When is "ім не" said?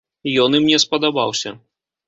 0.59-0.79